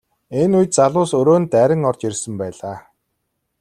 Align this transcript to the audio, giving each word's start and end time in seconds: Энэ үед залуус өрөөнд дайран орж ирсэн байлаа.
Энэ 0.41 0.53
үед 0.59 0.71
залуус 0.77 1.11
өрөөнд 1.19 1.47
дайран 1.53 1.81
орж 1.89 2.01
ирсэн 2.07 2.33
байлаа. 2.41 2.77